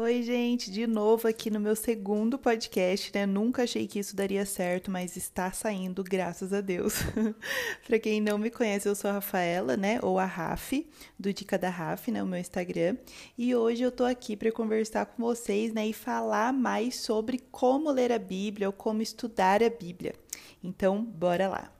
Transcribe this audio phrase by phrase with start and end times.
[0.00, 3.26] Oi, gente, de novo aqui no meu segundo podcast, né?
[3.26, 7.00] Nunca achei que isso daria certo, mas está saindo, graças a Deus.
[7.84, 9.98] Para quem não me conhece, eu sou a Rafaela, né?
[10.00, 10.86] Ou a Raf,
[11.18, 12.22] do Dica da Raf, né?
[12.22, 12.96] O meu Instagram.
[13.36, 15.88] E hoje eu tô aqui para conversar com vocês, né?
[15.88, 20.14] E falar mais sobre como ler a Bíblia ou como estudar a Bíblia.
[20.62, 21.72] Então, bora lá.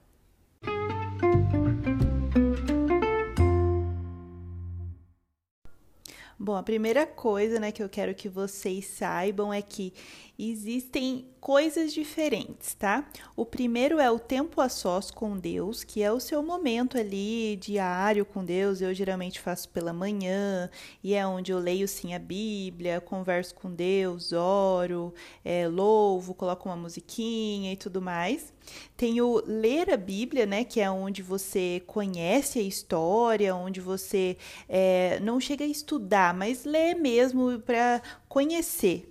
[6.41, 9.93] Bom, a primeira coisa, né, que eu quero que vocês saibam é que
[10.39, 13.05] existem coisas diferentes, tá?
[13.35, 17.57] O primeiro é o tempo a sós com Deus, que é o seu momento ali
[17.57, 18.81] diário com Deus.
[18.81, 20.69] Eu geralmente faço pela manhã
[21.03, 25.13] e é onde eu leio sim a Bíblia, converso com Deus, oro,
[25.43, 28.53] é, louvo, coloco uma musiquinha e tudo mais.
[28.95, 30.63] Tem o ler a Bíblia, né?
[30.63, 34.37] Que é onde você conhece a história, onde você
[34.69, 39.08] é, não chega a estudar, mas lê mesmo para conhecer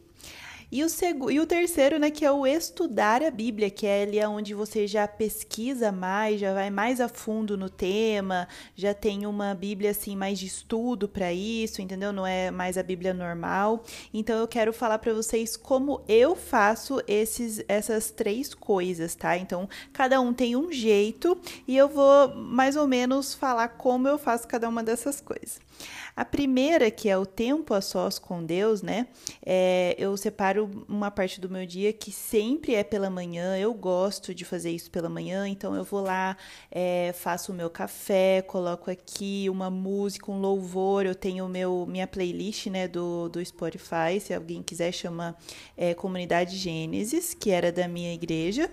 [0.71, 4.25] e o, e o terceiro, né, que é o estudar a Bíblia, que é ali
[4.27, 9.55] onde você já pesquisa mais, já vai mais a fundo no tema, já tem uma
[9.55, 12.13] Bíblia assim mais de estudo para isso, entendeu?
[12.13, 13.83] Não é mais a Bíblia normal.
[14.13, 19.39] Então eu quero falar para vocês como eu faço esses essas três coisas, tá?
[19.39, 24.19] Então cada um tem um jeito e eu vou mais ou menos falar como eu
[24.19, 25.68] faço cada uma dessas coisas.
[26.17, 29.07] A primeira, que é o tempo a sós com Deus, né?
[29.45, 33.57] É, eu separo uma parte do meu dia que sempre é pela manhã.
[33.57, 36.37] Eu gosto de fazer isso pela manhã, então eu vou lá,
[36.71, 41.07] é, faço o meu café, coloco aqui uma música, um louvor.
[41.07, 44.21] Eu tenho meu minha playlist, né, do, do Spotify.
[44.21, 45.37] Se alguém quiser, chama
[45.77, 48.71] é, Comunidade Gênesis, que era da minha igreja.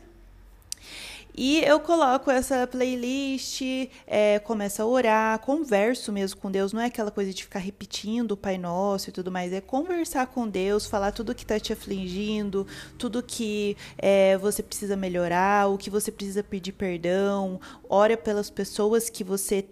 [1.38, 3.62] E eu coloco essa playlist,
[4.08, 6.72] é, começo a orar, converso mesmo com Deus.
[6.72, 9.52] Não é aquela coisa de ficar repetindo o Pai Nosso e tudo mais.
[9.52, 12.66] É conversar com Deus, falar tudo que está te afligindo,
[12.98, 17.60] tudo que é, você precisa melhorar, o que você precisa pedir perdão.
[17.90, 19.66] Ora pelas pessoas que você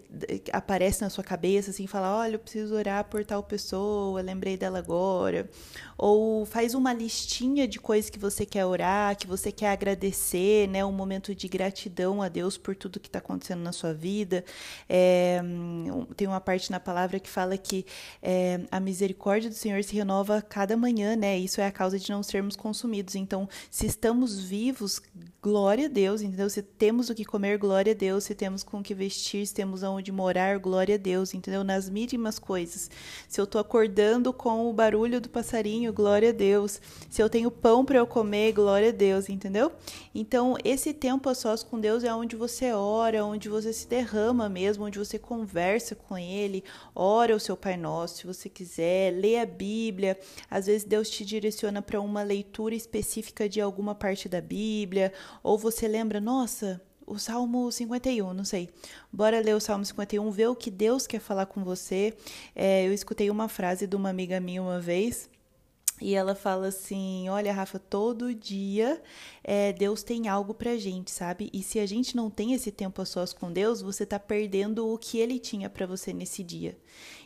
[0.52, 4.80] aparece na sua cabeça, assim, fala: olha, eu preciso orar por tal pessoa, lembrei dela
[4.80, 5.50] agora.
[5.98, 10.84] Ou faz uma listinha de coisas que você quer orar, que você quer agradecer, né?
[10.84, 14.44] Um momento de gratidão a Deus por tudo que está acontecendo na sua vida.
[14.90, 15.40] É,
[16.18, 17.86] tem uma parte na palavra que fala que
[18.24, 21.38] é, a misericórdia do Senhor se renova cada manhã, né?
[21.38, 23.14] Isso é a causa de não sermos consumidos.
[23.14, 25.00] Então, se estamos vivos,
[25.44, 26.50] glória a Deus, entendeu?
[26.50, 28.24] Se temos o que comer, glória a Deus.
[28.24, 31.64] Se temos com o que vestir, se temos aonde morar, glória a Deus, entendeu?
[31.64, 32.90] Nas mínimas coisas.
[33.30, 36.82] Se eu tô acordando com o barulho do passarinho, glória a Deus.
[37.12, 39.72] Se eu tenho pão para eu comer, glória a Deus, entendeu?
[40.16, 44.86] Então, esse tempo sós com Deus é onde você ora, onde você se derrama mesmo,
[44.86, 46.64] onde você conversa com Ele,
[46.96, 50.18] ora o seu Pai Nosso, se você quiser, lê a Bíblia.
[50.50, 55.12] Às vezes Deus te direciona para uma leitura específica de alguma parte da Bíblia,
[55.44, 58.70] ou você lembra, nossa, o Salmo 51, não sei.
[59.12, 62.14] Bora ler o Salmo 51, ver o que Deus quer falar com você.
[62.56, 65.30] É, eu escutei uma frase de uma amiga minha uma vez
[66.02, 69.02] e ela fala assim: Olha, Rafa, todo dia
[69.44, 71.50] é, Deus tem algo pra gente, sabe?
[71.54, 74.88] E se a gente não tem esse tempo a sós com Deus, você tá perdendo
[74.88, 76.78] o que ele tinha para você nesse dia.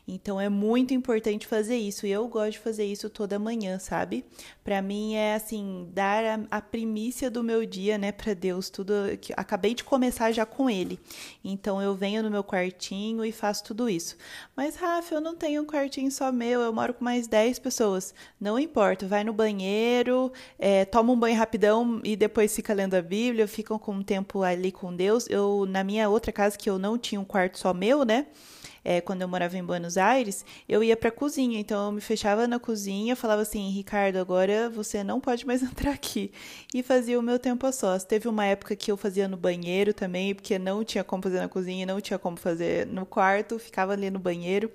[0.08, 2.08] Então é muito importante fazer isso.
[2.08, 4.24] E eu gosto de fazer isso toda manhã, sabe?
[4.64, 8.94] Para mim é assim, dar a, a, primícia do meu dia, né, para Deus, tudo
[9.20, 10.98] que acabei de começar já com ele.
[11.44, 14.16] Então eu venho no meu quartinho e faço tudo isso.
[14.56, 18.14] Mas Rafa, eu não tenho um quartinho só meu, eu moro com mais 10 pessoas.
[18.40, 23.02] Não importa, vai no banheiro, é, toma um banho rapidão e depois fica lendo a
[23.02, 25.28] Bíblia, ficam com um tempo ali com Deus.
[25.30, 28.28] Eu na minha outra casa que eu não tinha um quarto só meu, né?
[28.88, 31.60] É, quando eu morava em Buenos Aires, eu ia para a cozinha.
[31.60, 35.92] Então eu me fechava na cozinha, falava assim: Ricardo, agora você não pode mais entrar
[35.92, 36.32] aqui.
[36.74, 38.06] E fazia o meu tempo a sós.
[38.06, 41.50] Teve uma época que eu fazia no banheiro também, porque não tinha como fazer na
[41.50, 44.72] cozinha, não tinha como fazer no quarto, ficava ali no banheiro.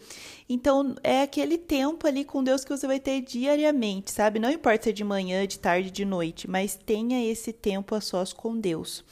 [0.46, 4.38] Então é aquele tempo ali com Deus que você vai ter diariamente, sabe?
[4.38, 8.00] Não importa se é de manhã, de tarde, de noite, mas tenha esse tempo a
[8.02, 9.02] sós com Deus.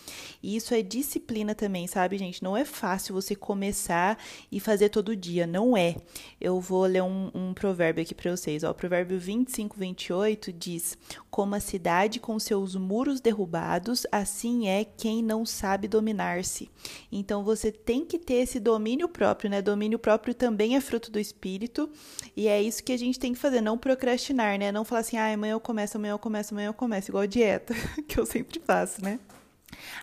[0.43, 2.43] E isso é disciplina também, sabe, gente?
[2.43, 4.19] Não é fácil você começar
[4.53, 5.97] e fazer todo dia, não é.
[6.41, 8.63] Eu vou ler um, um provérbio aqui para vocês.
[8.63, 10.99] Ó, o provérbio 25, 28 diz:
[11.31, 16.71] Como a cidade com seus muros derrubados, assim é quem não sabe dominar-se.
[17.11, 19.63] Então você tem que ter esse domínio próprio, né?
[19.63, 21.89] Domínio próprio também é fruto do Espírito,
[22.37, 24.71] e é isso que a gente tem que fazer, não procrastinar, né?
[24.71, 27.75] Não falar assim, ah, amanhã eu começo, amanhã eu começo, amanhã eu começo, igual dieta,
[28.07, 29.19] que eu sempre faço, né?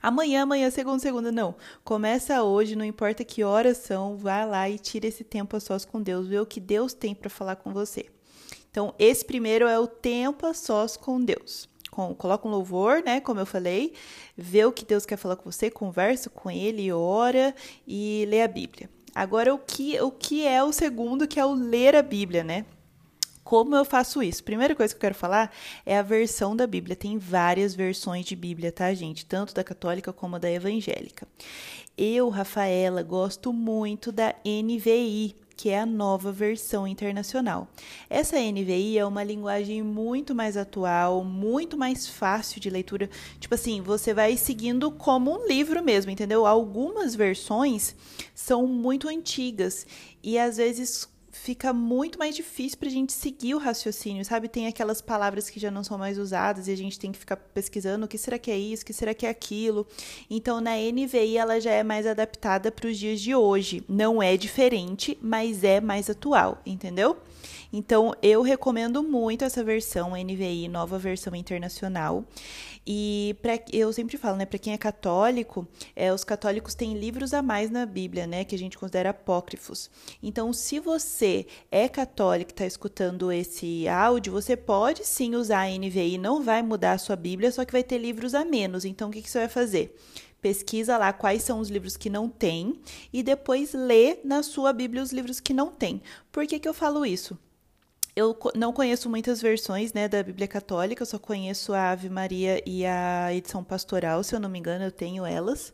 [0.01, 1.55] Amanhã, amanhã, segunda, segunda, não.
[1.83, 5.85] Começa hoje, não importa que horas são, vai lá e tira esse tempo a sós
[5.85, 8.05] com Deus, vê o que Deus tem para falar com você.
[8.69, 11.67] Então, esse primeiro é o tempo a sós com Deus.
[11.89, 13.19] Com, coloca um louvor, né?
[13.19, 13.93] Como eu falei,
[14.37, 17.55] vê o que Deus quer falar com você, conversa com Ele, ora
[17.87, 18.89] e lê a Bíblia.
[19.15, 22.65] Agora, o que, o que é o segundo, que é o ler a Bíblia, né?
[23.47, 24.43] Como eu faço isso?
[24.43, 25.49] Primeira coisa que eu quero falar
[25.85, 26.97] é a versão da Bíblia.
[26.97, 29.25] Tem várias versões de Bíblia, tá, gente?
[29.25, 31.25] Tanto da católica como da evangélica.
[31.97, 37.69] Eu, Rafaela, gosto muito da NVI, que é a nova versão internacional.
[38.09, 43.09] Essa NVI é uma linguagem muito mais atual, muito mais fácil de leitura.
[43.39, 46.45] Tipo assim, você vai seguindo como um livro mesmo, entendeu?
[46.45, 47.95] Algumas versões
[48.35, 49.87] são muito antigas
[50.21, 51.07] e às vezes
[51.43, 54.47] fica muito mais difícil para a gente seguir o raciocínio, sabe?
[54.47, 57.37] Tem aquelas palavras que já não são mais usadas e a gente tem que ficar
[57.37, 59.87] pesquisando o que será que é isso, o que será que é aquilo.
[60.29, 63.83] Então, na NVI, ela já é mais adaptada para os dias de hoje.
[63.87, 67.17] Não é diferente, mas é mais atual, entendeu?
[67.71, 72.23] Então, eu recomendo muito essa versão NVI, nova versão internacional.
[72.89, 77.33] E pra, eu sempre falo, né, para quem é católico, é, os católicos têm livros
[77.33, 79.91] a mais na Bíblia, né, que a gente considera apócrifos.
[80.23, 81.26] Então, se você
[81.71, 86.61] é católico e está escutando esse áudio, você pode sim usar a NVI, não vai
[86.61, 88.85] mudar a sua Bíblia, só que vai ter livros a menos.
[88.85, 89.95] Então, o que, que você vai fazer?
[90.39, 92.79] pesquisa lá quais são os livros que não tem
[93.11, 96.01] e depois lê na sua Bíblia os livros que não tem.
[96.31, 97.37] Por que, que eu falo isso?
[98.17, 102.63] eu não conheço muitas versões né, da Bíblia Católica, eu só conheço a Ave Maria
[102.65, 105.71] e a edição pastoral, se eu não me engano, eu tenho elas,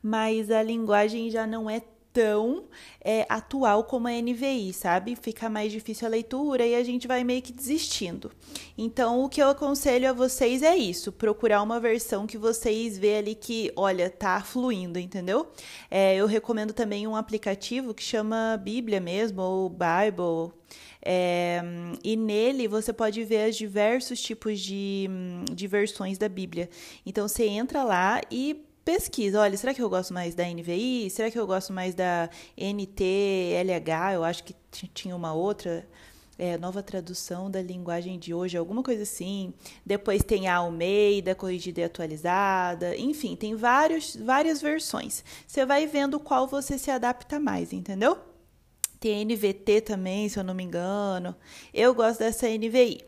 [0.00, 1.82] mas a linguagem já não é
[2.12, 2.64] tão
[3.02, 5.16] é, atual como a NVI, sabe?
[5.16, 8.30] Fica mais difícil a leitura e a gente vai meio que desistindo.
[8.76, 13.16] Então, o que eu aconselho a vocês é isso: procurar uma versão que vocês vê
[13.16, 15.48] ali que, olha, tá fluindo, entendeu?
[15.90, 20.52] É, eu recomendo também um aplicativo que chama Bíblia mesmo, ou Bible.
[21.02, 21.62] É,
[22.04, 25.08] e nele você pode ver os diversos tipos de,
[25.50, 26.68] de versões da Bíblia.
[27.06, 29.40] Então você entra lá e pesquisa.
[29.40, 31.08] Olha, será que eu gosto mais da NVI?
[31.10, 34.14] Será que eu gosto mais da NTLH?
[34.14, 34.54] Eu acho que
[34.92, 35.86] tinha uma outra.
[36.42, 39.52] É, nova tradução da linguagem de hoje, alguma coisa assim.
[39.84, 42.96] Depois tem a Almeida, corrigida e atualizada.
[42.96, 45.22] Enfim, tem vários, várias versões.
[45.46, 48.16] Você vai vendo qual você se adapta mais, entendeu?
[48.98, 51.36] Tem NVT também, se eu não me engano.
[51.74, 53.02] Eu gosto dessa NVI.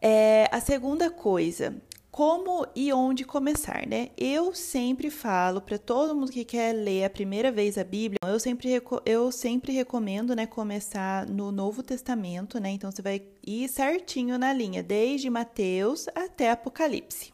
[0.00, 1.74] É, a segunda coisa,
[2.10, 4.10] como e onde começar, né?
[4.16, 8.40] Eu sempre falo para todo mundo que quer ler a primeira vez a Bíblia, eu
[8.40, 12.70] sempre, eu sempre recomendo, né, começar no Novo Testamento, né?
[12.70, 17.32] Então você vai ir certinho na linha, desde Mateus até Apocalipse.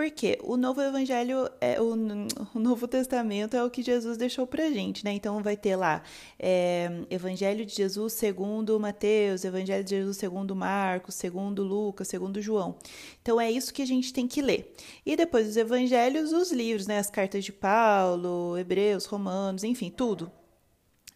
[0.00, 1.92] Porque o novo evangelho, é o,
[2.54, 5.12] o, Novo Testamento é o que Jesus deixou pra gente, né?
[5.12, 6.02] Então vai ter lá
[6.38, 12.76] é, Evangelho de Jesus segundo Mateus, Evangelho de Jesus segundo Marcos, segundo Lucas, segundo João.
[13.20, 14.74] Então é isso que a gente tem que ler.
[15.04, 16.98] E depois dos evangelhos, os livros, né?
[16.98, 20.32] As cartas de Paulo, Hebreus, Romanos, enfim, tudo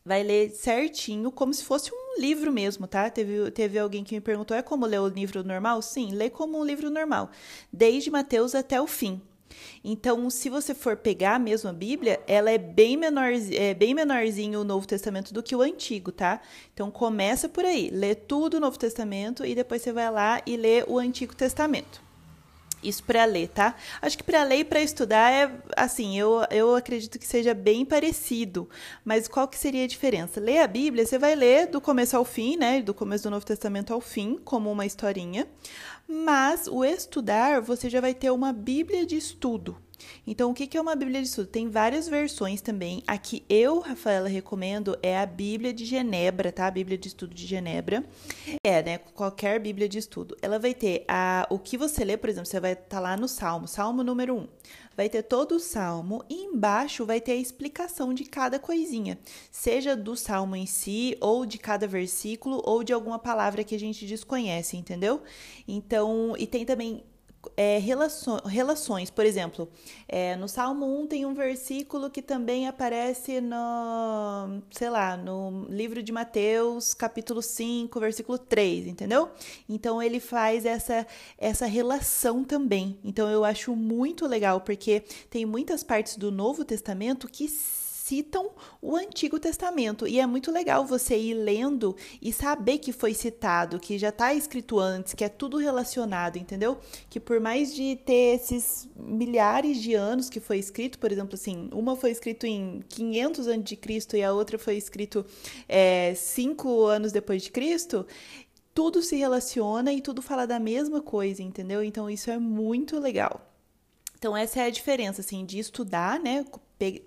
[0.07, 3.09] vai ler certinho, como se fosse um livro mesmo, tá?
[3.09, 5.81] Teve, teve alguém que me perguntou: é como ler o livro normal?
[5.81, 7.31] Sim, lê como um livro normal,
[7.73, 9.21] desde Mateus até o fim.
[9.83, 14.61] Então, se você for pegar mesmo a Bíblia, ela é bem, menor, é bem menorzinho
[14.61, 16.41] o Novo Testamento do que o Antigo, tá?
[16.75, 20.57] Então, começa por aí, lê tudo o Novo Testamento e depois você vai lá e
[20.57, 22.04] lê o Antigo Testamento.
[22.85, 23.75] Isso para ler, tá?
[24.03, 27.85] Acho que para ler e para estudar é assim, eu, eu acredito que seja bem
[27.85, 28.69] parecido.
[29.05, 30.39] Mas qual que seria a diferença?
[30.39, 32.83] Ler a Bíblia, você vai ler do começo ao fim, né?
[32.83, 35.49] Do começo do Novo Testamento ao fim, como uma historinha.
[36.07, 39.84] Mas o estudar, você já vai ter uma Bíblia de estudo.
[40.27, 41.47] Então, o que é uma Bíblia de estudo?
[41.47, 43.03] Tem várias versões também.
[43.07, 46.67] A que eu, Rafaela, recomendo é a Bíblia de Genebra, tá?
[46.67, 48.05] A Bíblia de Estudo de Genebra.
[48.65, 48.99] É, né?
[48.99, 50.37] Qualquer Bíblia de estudo.
[50.41, 53.17] Ela vai ter a, o que você lê, por exemplo, você vai estar tá lá
[53.17, 54.49] no Salmo, Salmo número 1.
[54.97, 59.19] Vai ter todo o salmo e embaixo vai ter a explicação de cada coisinha,
[59.51, 63.79] seja do salmo em si, ou de cada versículo, ou de alguma palavra que a
[63.79, 65.23] gente desconhece, entendeu?
[65.67, 67.03] Então, e tem também
[67.57, 69.11] é, relações.
[69.11, 69.69] Por exemplo,
[70.09, 76.03] é, no Salmo 1 tem um versículo que também aparece no, sei lá, no livro
[76.03, 79.31] de Mateus, capítulo 5, versículo 3, entendeu?
[79.69, 81.07] Então ele faz essa,
[81.39, 82.99] essa relação também.
[83.05, 87.49] Então eu acho muito legal, porque tem muitas partes do Novo Testamento que
[88.05, 88.51] citam
[88.83, 90.07] o Antigo Testamento.
[90.07, 94.35] E é muito legal você ir lendo e saber que foi citado, que já está
[94.35, 96.79] escrito antes, que é tudo relacionado, entendeu?
[97.09, 101.71] Que por mais de ter esses milhares de anos que foi escrito, por exemplo, assim,
[101.73, 105.25] uma foi escrito em 500 antes de Cristo e a outra foi escrito
[105.67, 108.07] é, cinco anos depois de Cristo,
[108.75, 111.83] tudo se relaciona e tudo fala da mesma coisa, entendeu?
[111.83, 113.51] Então isso é muito legal.
[114.19, 116.45] Então essa é a diferença assim de estudar, né,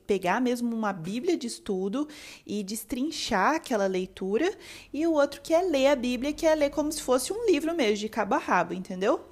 [0.05, 2.07] pegar mesmo uma Bíblia de estudo
[2.45, 4.55] e destrinchar aquela leitura,
[4.93, 7.45] e o outro que é ler a Bíblia, que é ler como se fosse um
[7.45, 9.27] livro mesmo, de cabo a rabo, entendeu?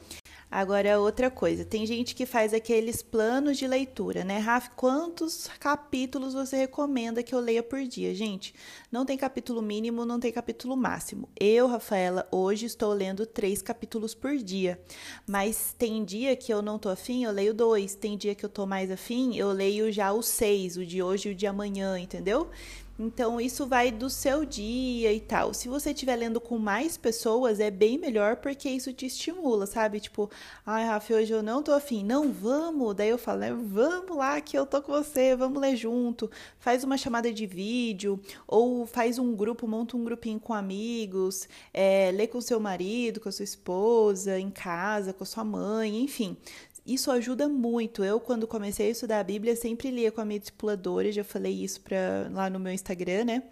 [0.49, 4.37] Agora, outra coisa, tem gente que faz aqueles planos de leitura, né?
[4.37, 8.13] Raf, quantos capítulos você recomenda que eu leia por dia?
[8.15, 8.53] Gente,
[8.91, 11.27] não tem capítulo mínimo, não tem capítulo máximo.
[11.39, 14.79] Eu, Rafaela, hoje estou lendo três capítulos por dia,
[15.27, 17.95] mas tem dia que eu não tô afim, eu leio dois.
[17.95, 21.29] Tem dia que eu tô mais afim, eu leio já os seis, o de hoje
[21.29, 22.49] e o de amanhã, entendeu?
[22.97, 25.53] Então, isso vai do seu dia e tal.
[25.53, 29.99] Se você estiver lendo com mais pessoas, é bem melhor porque isso te estimula, sabe?
[29.99, 30.29] Tipo,
[30.65, 32.05] ai, Rafa, hoje eu não tô afim.
[32.05, 32.95] Não, vamos.
[32.95, 33.51] Daí eu falo, né?
[33.53, 36.31] Vamos lá que eu tô com você, vamos ler junto.
[36.57, 42.11] Faz uma chamada de vídeo, ou faz um grupo, monta um grupinho com amigos, é,
[42.13, 46.37] lê com seu marido, com a sua esposa, em casa, com a sua mãe, enfim.
[46.85, 48.03] Isso ajuda muito.
[48.03, 51.53] Eu, quando comecei a estudar a Bíblia, sempre lia com a minha discipuladora, já falei
[51.63, 53.43] isso pra, lá no meu Instagram, né?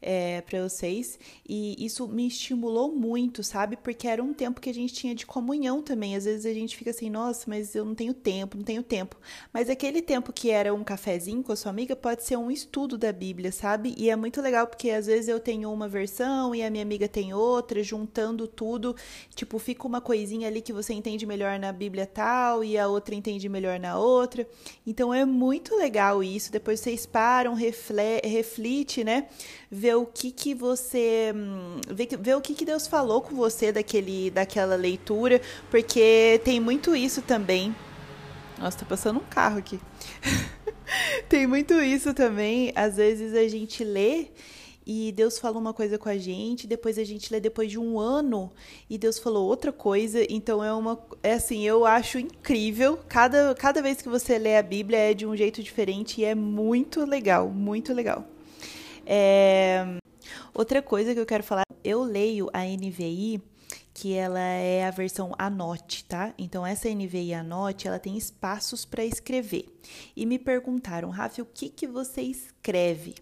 [0.00, 1.18] é, para vocês.
[1.48, 3.76] E isso me estimulou muito, sabe?
[3.76, 6.16] Porque era um tempo que a gente tinha de comunhão também.
[6.16, 9.16] Às vezes a gente fica assim, nossa, mas eu não tenho tempo, não tenho tempo.
[9.52, 12.96] Mas aquele tempo que era um cafezinho com a sua amiga pode ser um estudo
[12.96, 13.94] da Bíblia, sabe?
[13.96, 17.08] E é muito legal porque às vezes eu tenho uma versão e a minha amiga
[17.08, 18.94] tem outra, juntando tudo.
[19.34, 23.14] Tipo, fica uma coisinha ali que você entende melhor na Bíblia tal e a outra
[23.14, 24.46] entende melhor na outra.
[24.86, 26.52] Então é muito legal isso.
[26.52, 29.26] Depois vocês param, reflete, né?
[29.70, 33.70] ver o que que você hum, ver, ver o que que Deus falou com você
[33.70, 37.74] daquele daquela leitura, porque tem muito isso também.
[38.58, 39.80] Nossa, tá passando um carro aqui.
[41.28, 42.72] tem muito isso também.
[42.74, 44.28] Às vezes a gente lê
[44.92, 47.96] e Deus fala uma coisa com a gente, depois a gente lê depois de um
[47.96, 48.50] ano
[48.88, 50.26] e Deus falou outra coisa.
[50.28, 52.98] Então é uma é assim, eu acho incrível.
[53.08, 56.34] Cada cada vez que você lê a Bíblia é de um jeito diferente e é
[56.34, 58.24] muito legal, muito legal.
[59.06, 59.96] É...
[60.52, 63.40] Outra coisa que eu quero falar, eu leio a NVI
[63.94, 66.34] que ela é a versão Anote, tá?
[66.36, 69.66] Então essa NVI Anote, ela tem espaços para escrever.
[70.16, 73.14] E me perguntaram, Rafa, o que que você escreve?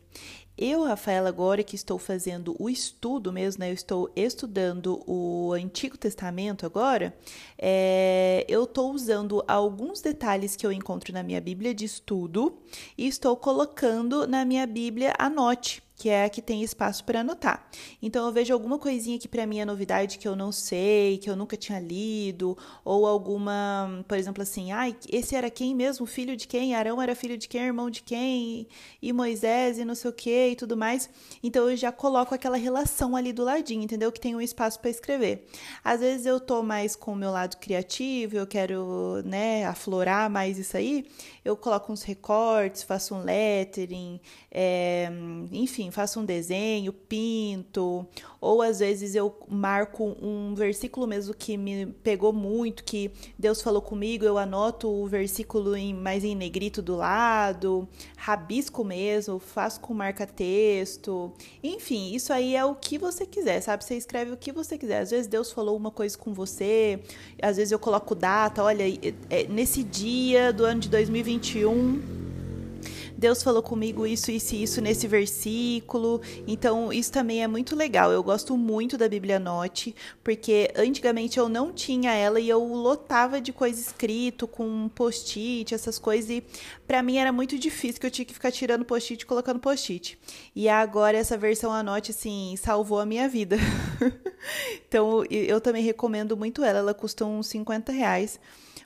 [0.60, 3.70] Eu, Rafaela, agora que estou fazendo o estudo mesmo, né?
[3.70, 7.16] Eu estou estudando o Antigo Testamento agora.
[7.56, 12.58] É, eu estou usando alguns detalhes que eu encontro na minha Bíblia de estudo
[12.96, 17.68] e estou colocando na minha Bíblia Anote que é a que tem espaço para anotar.
[18.00, 21.28] Então eu vejo alguma coisinha que para mim é novidade que eu não sei, que
[21.28, 26.06] eu nunca tinha lido, ou alguma, por exemplo, assim, ai, ah, esse era quem mesmo,
[26.06, 26.74] filho de quem?
[26.74, 28.68] Arão era filho de quem, irmão de quem?
[29.02, 31.10] E Moisés e não sei o que e tudo mais.
[31.42, 34.12] Então eu já coloco aquela relação ali do ladinho, entendeu?
[34.12, 35.46] Que tem um espaço para escrever.
[35.82, 40.58] Às vezes eu tô mais com o meu lado criativo, eu quero, né, aflorar mais
[40.58, 41.06] isso aí,
[41.44, 45.10] eu coloco uns recortes, faço um lettering, é,
[45.50, 48.06] enfim, faço um desenho, pinto,
[48.40, 53.82] ou às vezes eu marco um versículo mesmo que me pegou muito, que Deus falou
[53.82, 59.92] comigo, eu anoto o versículo em, mais em negrito do lado, rabisco mesmo, faço com
[59.94, 63.84] marca-texto, enfim, isso aí é o que você quiser, sabe?
[63.84, 65.00] Você escreve o que você quiser.
[65.00, 67.00] Às vezes Deus falou uma coisa com você,
[67.42, 68.84] às vezes eu coloco data, olha,
[69.30, 72.17] é, nesse dia do ano de 2021
[73.18, 76.20] Deus falou comigo isso, isso e isso nesse versículo.
[76.46, 78.12] Então, isso também é muito legal.
[78.12, 83.40] Eu gosto muito da Bíblia Note, porque antigamente eu não tinha ela e eu lotava
[83.40, 86.44] de coisa escrito com post-it, essas coisas, e
[86.86, 90.16] para mim era muito difícil, que eu tinha que ficar tirando post-it e colocando post-it.
[90.54, 93.56] E agora essa versão Anote, assim, salvou a minha vida.
[94.86, 96.78] então, eu também recomendo muito ela.
[96.78, 98.38] Ela custa uns 50 reais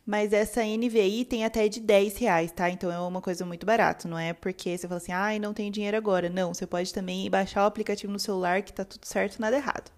[0.05, 2.69] mas essa NVI tem até de 10 reais, tá?
[2.69, 5.53] Então é uma coisa muito barata, não é porque você fala assim, ai, ah, não
[5.55, 6.29] tenho dinheiro agora.
[6.29, 9.91] Não, você pode também baixar o aplicativo no celular que tá tudo certo, nada errado.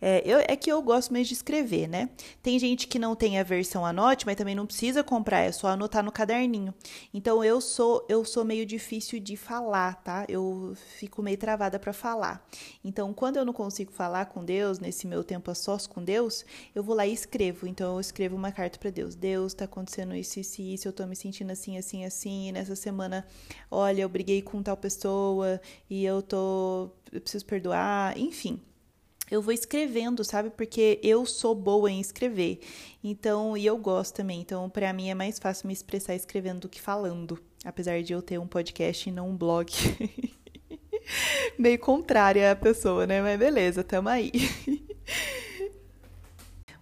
[0.00, 2.10] É, eu, é que eu gosto mesmo de escrever, né?
[2.42, 5.68] Tem gente que não tem a versão anote, mas também não precisa comprar, é só
[5.68, 6.74] anotar no caderninho.
[7.12, 10.24] Então eu sou eu sou meio difícil de falar, tá?
[10.28, 12.46] Eu fico meio travada para falar.
[12.84, 16.44] Então quando eu não consigo falar com Deus nesse meu tempo a sós com Deus,
[16.74, 17.66] eu vou lá e escrevo.
[17.66, 19.14] Então eu escrevo uma carta para Deus.
[19.14, 22.48] Deus, tá acontecendo isso, isso, isso, eu tô me sentindo assim, assim, assim.
[22.48, 23.26] E nessa semana,
[23.70, 28.60] olha, eu briguei com tal pessoa e eu tô eu preciso perdoar, enfim
[29.30, 30.50] eu vou escrevendo, sabe?
[30.50, 32.60] Porque eu sou boa em escrever.
[33.02, 34.40] Então, e eu gosto também.
[34.40, 38.22] Então, para mim é mais fácil me expressar escrevendo do que falando, apesar de eu
[38.22, 39.72] ter um podcast e não um blog.
[41.58, 43.20] Meio contrária a pessoa, né?
[43.20, 44.32] Mas beleza, tamo aí.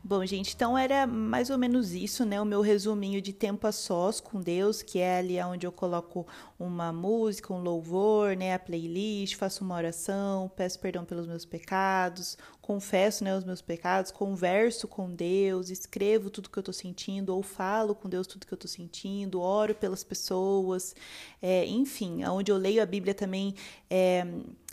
[0.05, 2.41] Bom, gente, então era mais ou menos isso, né?
[2.41, 6.27] O meu resuminho de tempo a sós com Deus, que é ali onde eu coloco
[6.59, 8.53] uma música, um louvor, né?
[8.53, 14.11] A playlist, faço uma oração, peço perdão pelos meus pecados, confesso, né, os meus pecados,
[14.11, 18.53] converso com Deus, escrevo tudo que eu tô sentindo, ou falo com Deus tudo que
[18.53, 20.97] eu tô sentindo, oro pelas pessoas,
[21.41, 23.55] é, enfim, onde eu leio a Bíblia também
[23.89, 24.27] é,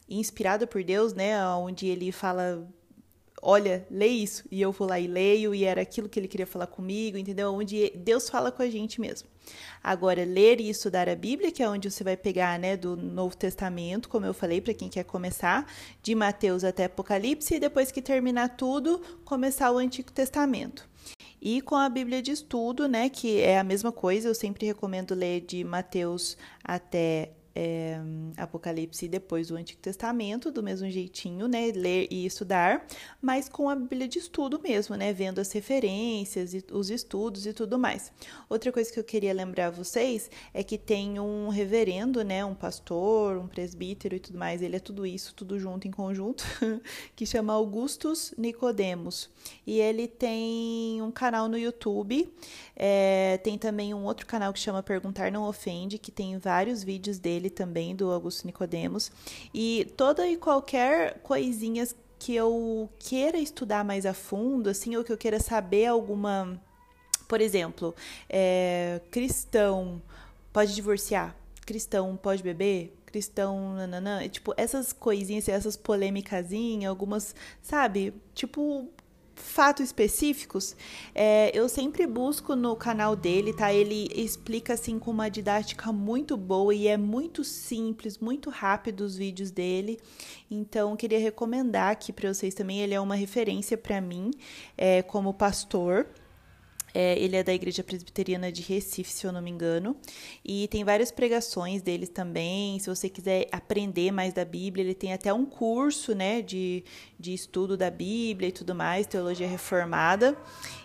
[0.10, 1.46] inspirada por Deus, né?
[1.50, 2.68] Onde ele fala
[3.42, 4.44] olha, lê isso.
[4.52, 7.54] E eu vou lá e leio, e era aquilo que ele queria falar comigo, entendeu?
[7.54, 9.28] Onde Deus fala com a gente mesmo.
[9.84, 13.36] Agora, ler e estudar a Bíblia, que é onde você vai pegar, né, do Novo
[13.36, 15.66] Testamento, como eu falei, para quem quer começar,
[16.04, 20.88] de Mateus até Apocalipse, e depois que terminar tudo, começar o Antigo Testamento.
[21.42, 25.16] E com a Bíblia de estudo, né, que é a mesma coisa, eu sempre recomendo
[25.16, 28.00] ler de Mateus até é,
[28.38, 31.72] Apocalipse e depois o Antigo Testamento, do mesmo jeitinho, né?
[31.74, 32.86] Ler e estudar,
[33.22, 35.12] mas com a Bíblia de estudo mesmo, né?
[35.14, 38.12] Vendo as referências e os estudos e tudo mais.
[38.50, 42.44] Outra coisa que eu queria lembrar vocês é que tem um reverendo, né?
[42.46, 46.44] Um pastor, um presbítero e tudo mais, ele é tudo isso, tudo junto em conjunto,
[47.16, 49.30] que chama Augustus Nicodemos.
[49.66, 52.32] E ele tem um canal no YouTube,
[52.76, 57.20] é, tem também um outro canal que chama Perguntar Não Ofende, que tem vários vídeos
[57.20, 59.12] dele dele também, do Augusto Nicodemos.
[59.54, 61.88] E toda e qualquer coisinha
[62.20, 66.62] que eu queira estudar mais a fundo, assim, ou que eu queira saber alguma.
[67.28, 67.96] Por exemplo,
[68.28, 70.02] é, cristão
[70.52, 71.36] pode divorciar?
[71.66, 72.96] Cristão pode beber?
[73.06, 74.28] Cristão, nananã.
[74.28, 78.14] Tipo, essas coisinhas, essas polêmicazinhas, algumas, sabe?
[78.34, 78.88] Tipo,
[79.40, 80.76] fatos específicos,
[81.16, 83.74] é, eu sempre busco no canal dele, tá?
[83.74, 89.18] Ele explica assim com uma didática muito boa e é muito simples, muito rápido os
[89.18, 90.00] vídeos dele.
[90.52, 92.80] Então, queria recomendar aqui para vocês também.
[92.80, 94.32] Ele é uma referência para mim
[94.78, 96.08] é, como pastor.
[96.94, 99.96] É, ele é da Igreja Presbiteriana de Recife, se eu não me engano.
[100.44, 102.80] E tem várias pregações deles também.
[102.80, 106.84] Se você quiser aprender mais da Bíblia, ele tem até um curso né, de,
[107.20, 110.38] de estudo da Bíblia e tudo mais, teologia reformada.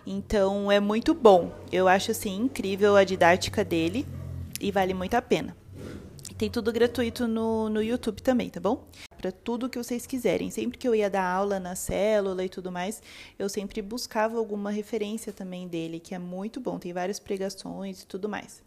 [0.05, 1.51] Então é muito bom.
[1.71, 4.05] Eu acho assim incrível a didática dele
[4.59, 5.55] e vale muito a pena.
[6.37, 8.85] Tem tudo gratuito no, no YouTube também, tá bom?
[9.25, 10.51] Para tudo que vocês quiserem.
[10.51, 13.01] Sempre que eu ia dar aula na célula e tudo mais,
[13.39, 16.77] eu sempre buscava alguma referência também dele, que é muito bom.
[16.77, 18.61] Tem várias pregações e tudo mais.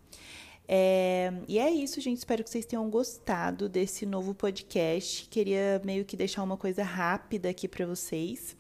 [0.66, 2.18] É, e é isso, gente.
[2.18, 5.28] Espero que vocês tenham gostado desse novo podcast.
[5.28, 8.56] Queria meio que deixar uma coisa rápida aqui para vocês.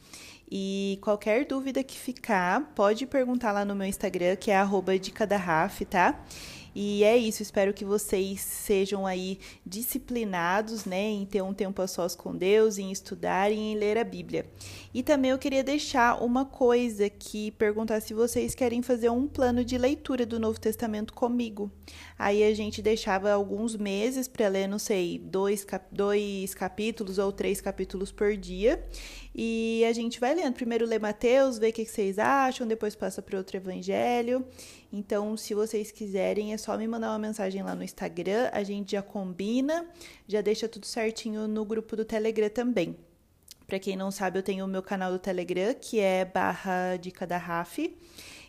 [0.48, 4.92] E qualquer dúvida que ficar, pode perguntar lá no meu Instagram, que é arroba
[5.90, 6.24] tá?
[6.80, 11.88] E é isso, espero que vocês sejam aí disciplinados, né, em ter um tempo a
[11.88, 14.46] sós com Deus, em estudar e em ler a Bíblia.
[14.94, 19.64] E também eu queria deixar uma coisa que perguntar se vocês querem fazer um plano
[19.64, 21.68] de leitura do Novo Testamento comigo.
[22.16, 27.32] Aí a gente deixava alguns meses para ler, não sei, dois, cap dois capítulos ou
[27.32, 28.84] três capítulos por dia.
[29.34, 30.54] E a gente vai lendo.
[30.54, 34.44] Primeiro lê Mateus, vê o que vocês acham, depois passa para outro evangelho.
[34.92, 38.92] Então, se vocês quiserem, é só me mandar uma mensagem lá no Instagram, a gente
[38.92, 39.86] já combina,
[40.26, 42.94] já deixa tudo certinho no grupo do Telegram também.
[43.66, 47.26] Para quem não sabe, eu tenho o meu canal do Telegram, que é barra dica
[47.26, 47.78] da Raf.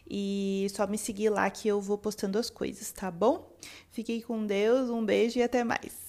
[0.05, 3.55] E só me seguir lá que eu vou postando as coisas, tá bom?
[3.89, 6.08] Fiquem com Deus, um beijo e até mais.